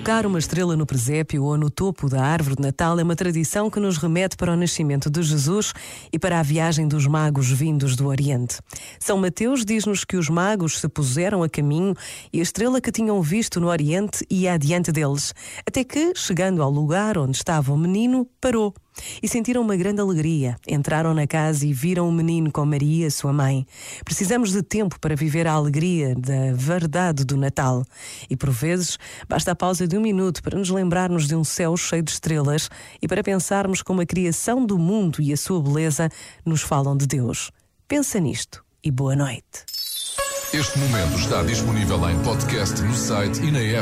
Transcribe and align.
Colocar 0.00 0.24
uma 0.24 0.38
estrela 0.38 0.74
no 0.78 0.86
presépio 0.86 1.44
ou 1.44 1.58
no 1.58 1.68
topo 1.68 2.08
da 2.08 2.24
árvore 2.24 2.56
de 2.56 2.62
Natal 2.62 2.98
é 2.98 3.02
uma 3.02 3.14
tradição 3.14 3.68
que 3.68 3.78
nos 3.78 3.98
remete 3.98 4.34
para 4.34 4.50
o 4.50 4.56
nascimento 4.56 5.10
de 5.10 5.22
Jesus 5.22 5.74
e 6.10 6.18
para 6.18 6.40
a 6.40 6.42
viagem 6.42 6.88
dos 6.88 7.06
magos 7.06 7.50
vindos 7.50 7.96
do 7.96 8.06
Oriente. 8.06 8.60
São 8.98 9.18
Mateus 9.18 9.62
diz-nos 9.62 10.02
que 10.02 10.16
os 10.16 10.30
magos 10.30 10.80
se 10.80 10.88
puseram 10.88 11.42
a 11.42 11.50
caminho 11.50 11.94
e 12.32 12.40
a 12.40 12.42
estrela 12.42 12.80
que 12.80 12.90
tinham 12.90 13.20
visto 13.20 13.60
no 13.60 13.66
Oriente 13.66 14.24
ia 14.30 14.54
adiante 14.54 14.90
deles, 14.90 15.34
até 15.68 15.84
que, 15.84 16.14
chegando 16.16 16.62
ao 16.62 16.70
lugar 16.70 17.18
onde 17.18 17.36
estava 17.36 17.70
o 17.70 17.76
menino, 17.76 18.26
parou 18.40 18.74
e 19.22 19.28
sentiram 19.28 19.62
uma 19.62 19.76
grande 19.76 20.00
alegria. 20.00 20.56
Entraram 20.66 21.14
na 21.14 21.26
casa 21.26 21.66
e 21.66 21.72
viram 21.72 22.08
o 22.08 22.12
menino 22.12 22.50
com 22.50 22.64
Maria, 22.64 23.10
sua 23.10 23.32
mãe. 23.32 23.66
Precisamos 24.04 24.52
de 24.52 24.62
tempo 24.62 24.98
para 25.00 25.16
viver 25.16 25.46
a 25.46 25.52
alegria 25.52 26.14
da 26.14 26.52
verdade 26.54 27.24
do 27.24 27.36
Natal. 27.36 27.84
E 28.28 28.36
por 28.36 28.50
vezes 28.50 28.98
basta 29.28 29.52
a 29.52 29.56
pausa 29.56 29.86
de 29.86 29.96
um 29.96 30.00
minuto 30.00 30.42
para 30.42 30.58
nos 30.58 30.70
lembrarmos 30.70 31.26
de 31.26 31.34
um 31.34 31.44
céu 31.44 31.76
cheio 31.76 32.02
de 32.02 32.10
estrelas 32.10 32.68
e 33.00 33.08
para 33.08 33.22
pensarmos 33.22 33.82
como 33.82 34.00
a 34.00 34.06
criação 34.06 34.64
do 34.64 34.78
mundo 34.78 35.20
e 35.20 35.32
a 35.32 35.36
sua 35.36 35.62
beleza 35.62 36.08
nos 36.44 36.62
falam 36.62 36.96
de 36.96 37.06
Deus. 37.06 37.50
Pensa 37.86 38.20
nisto 38.20 38.64
e 38.82 38.90
boa 38.90 39.16
noite. 39.16 39.64
Este 40.52 40.80
momento 40.80 41.16
está 41.16 41.44
disponível 41.44 42.10
em 42.10 42.20
podcast 42.24 42.82
no 42.82 42.92
site 42.92 43.40
e 43.40 43.52
na 43.52 43.60
app. 43.60 43.78